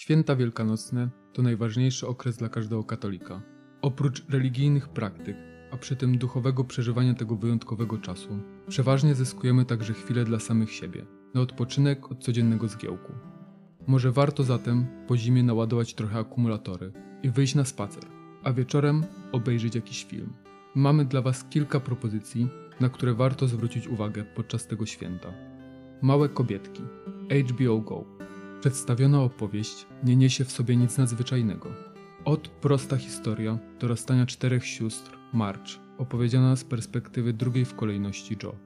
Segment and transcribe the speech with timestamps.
[0.00, 3.42] Święta wielkanocne to najważniejszy okres dla każdego katolika.
[3.82, 5.36] Oprócz religijnych praktyk,
[5.72, 8.28] a przy tym duchowego przeżywania tego wyjątkowego czasu,
[8.68, 13.12] przeważnie zyskujemy także chwilę dla samych siebie, na odpoczynek od codziennego zgiełku.
[13.86, 16.92] Może warto zatem po zimie naładować trochę akumulatory
[17.22, 18.04] i wyjść na spacer,
[18.42, 20.32] a wieczorem obejrzeć jakiś film.
[20.74, 22.48] Mamy dla Was kilka propozycji,
[22.80, 25.32] na które warto zwrócić uwagę podczas tego święta.
[26.02, 26.82] Małe kobietki
[27.30, 28.04] HBO Go.
[28.60, 31.68] Przedstawiona opowieść nie niesie w sobie nic nadzwyczajnego.
[32.24, 38.56] Od prosta historia do rozstania czterech sióstr March, opowiedziana z perspektywy drugiej w kolejności Joe.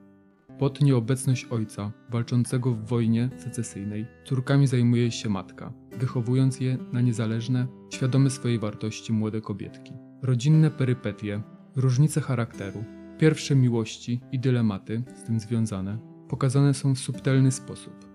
[0.58, 7.66] Pod nieobecność ojca, walczącego w wojnie secesyjnej, córkami zajmuje się matka, wychowując je na niezależne,
[7.90, 9.92] świadome swojej wartości młode kobietki.
[10.22, 11.42] Rodzinne perypetie,
[11.76, 12.84] różnice charakteru,
[13.18, 18.13] pierwsze miłości i dylematy z tym związane pokazane są w subtelny sposób.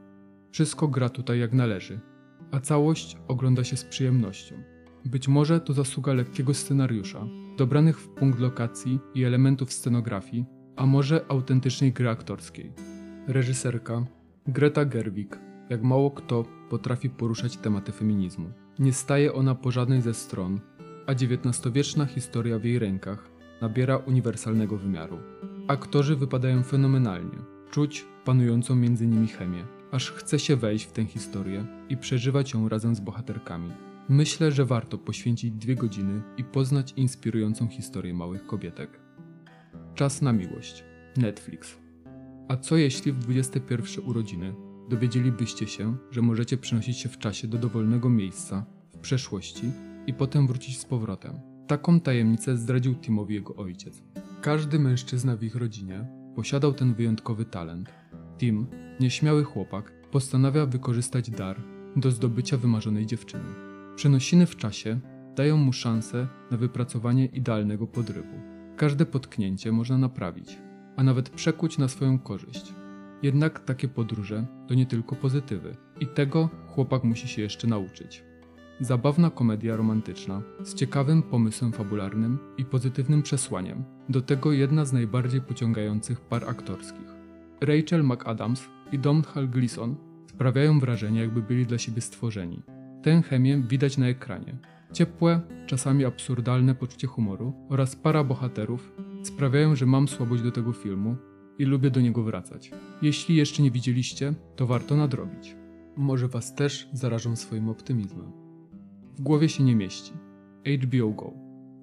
[0.52, 2.00] Wszystko gra tutaj jak należy,
[2.52, 4.56] a całość ogląda się z przyjemnością.
[5.06, 11.26] Być może to zasługa lekkiego scenariusza, dobranych w punkt lokacji i elementów scenografii, a może
[11.28, 12.74] autentycznej gry aktorskiej.
[13.28, 14.06] Reżyserka
[14.48, 18.52] Greta Gerwig, jak mało kto, potrafi poruszać tematy feminizmu.
[18.80, 20.60] Nie staje ona po żadnej ze stron,
[21.08, 23.30] a XIX-wieczna historia w jej rękach
[23.62, 25.18] nabiera uniwersalnego wymiaru.
[25.68, 27.38] Aktorzy wypadają fenomenalnie,
[27.72, 32.70] czuć panującą między nimi chemię, aż chce się wejść w tę historię i przeżywać ją
[32.70, 33.72] razem z bohaterkami.
[34.10, 39.00] Myślę, że warto poświęcić dwie godziny i poznać inspirującą historię małych kobietek.
[39.96, 40.84] Czas na miłość.
[41.18, 41.78] Netflix.
[42.48, 44.54] A co jeśli w 21 urodziny
[44.90, 49.72] dowiedzielibyście się, że możecie przenosić się w czasie do dowolnego miejsca, w przeszłości
[50.08, 51.34] i potem wrócić z powrotem?
[51.68, 54.04] Taką tajemnicę zdradził Timowi jego ojciec.
[54.42, 57.90] Każdy mężczyzna w ich rodzinie posiadał ten wyjątkowy talent.
[58.38, 58.68] Tim,
[59.00, 61.62] nieśmiały chłopak, postanawia wykorzystać dar
[61.96, 63.50] do zdobycia wymarzonej dziewczyny.
[63.96, 65.00] Przenosiny w czasie
[65.36, 68.40] dają mu szansę na wypracowanie idealnego podrywu.
[68.78, 70.58] Każde potknięcie można naprawić,
[70.98, 72.74] a nawet przekuć na swoją korzyść.
[73.24, 78.24] Jednak takie podróże to nie tylko pozytywy i tego chłopak musi się jeszcze nauczyć.
[78.80, 83.84] Zabawna komedia romantyczna z ciekawym pomysłem fabularnym i pozytywnym przesłaniem.
[84.10, 87.08] Do tego jedna z najbardziej pociągających par aktorskich.
[87.62, 89.96] Rachel McAdams i Domhnall Gleeson
[90.28, 92.62] sprawiają wrażenie, jakby byli dla siebie stworzeni.
[93.02, 94.58] Tę chemię widać na ekranie.
[94.94, 101.16] Ciepłe, czasami absurdalne poczucie humoru oraz para bohaterów sprawiają, że mam słabość do tego filmu
[101.60, 102.72] i lubię do niego wracać.
[103.02, 105.56] Jeśli jeszcze nie widzieliście, to warto nadrobić.
[105.98, 108.32] Może Was też zarażą swoim optymizmem.
[109.16, 110.14] W głowie się nie mieści.
[110.84, 111.34] HBO Go.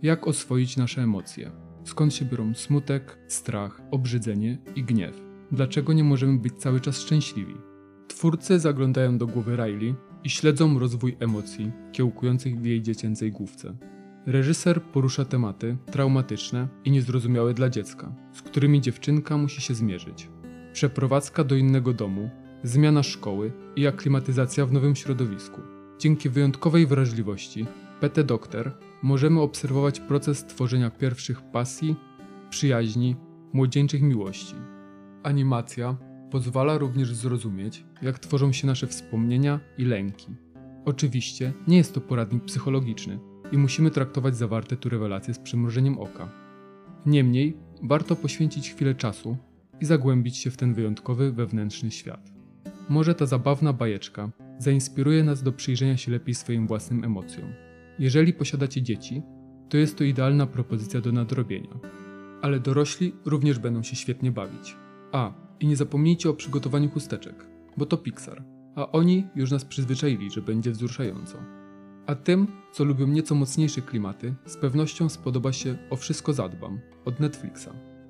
[0.02, 1.50] Jak oswoić nasze emocje?
[1.84, 5.25] Skąd się biorą smutek, strach, obrzydzenie i gniew?
[5.52, 7.54] Dlaczego nie możemy być cały czas szczęśliwi?
[8.08, 13.76] Twórcy zaglądają do głowy Riley i śledzą rozwój emocji kiełkujących w jej dziecięcej główce.
[14.26, 20.28] Reżyser porusza tematy traumatyczne i niezrozumiałe dla dziecka, z którymi dziewczynka musi się zmierzyć.
[20.72, 22.30] Przeprowadzka do innego domu,
[22.62, 25.60] zmiana szkoły i aklimatyzacja w nowym środowisku.
[25.98, 27.66] Dzięki wyjątkowej wrażliwości
[28.00, 31.96] PT Doktor możemy obserwować proces tworzenia pierwszych pasji,
[32.50, 33.16] przyjaźni,
[33.52, 34.54] młodzieńczych miłości.
[35.26, 35.96] Animacja
[36.30, 40.26] pozwala również zrozumieć, jak tworzą się nasze wspomnienia i lęki.
[40.84, 43.18] Oczywiście nie jest to poradnik psychologiczny
[43.52, 46.32] i musimy traktować zawarte tu rewelacje z przymrużeniem oka.
[47.06, 49.36] Niemniej warto poświęcić chwilę czasu
[49.80, 52.32] i zagłębić się w ten wyjątkowy wewnętrzny świat.
[52.88, 57.52] Może ta zabawna bajeczka zainspiruje nas do przyjrzenia się lepiej swoim własnym emocjom.
[57.98, 59.22] Jeżeli posiadacie dzieci,
[59.68, 61.78] to jest to idealna propozycja do nadrobienia.
[62.42, 64.76] Ale dorośli również będą się świetnie bawić.
[65.16, 67.46] A, i nie zapomnijcie o przygotowaniu chusteczek,
[67.76, 68.44] bo to Pixar,
[68.74, 71.38] a oni już nas przyzwyczaili, że będzie wzruszająco.
[72.06, 77.20] A tym, co lubią nieco mocniejsze klimaty, z pewnością spodoba się O Wszystko Zadbam od
[77.20, 77.68] Netflixa.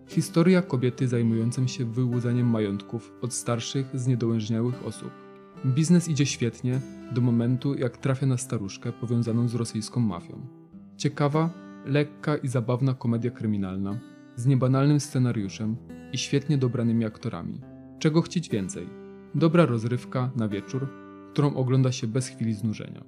[0.09, 5.11] Historia kobiety zajmującej się wyłudzaniem majątków od starszych, zniedołężniałych osób.
[5.67, 6.81] Biznes idzie świetnie
[7.13, 10.47] do momentu, jak trafia na staruszkę powiązaną z rosyjską mafią.
[10.97, 11.51] Ciekawa,
[11.85, 13.99] lekka i zabawna komedia kryminalna,
[14.37, 15.77] z niebanalnym scenariuszem
[16.17, 17.61] i świetnie dobranymi aktorami.
[17.99, 18.89] Czego chcieć więcej?
[19.35, 20.89] Dobra rozrywka na wieczór,
[21.33, 23.05] którą ogląda się bez chwili znużenia.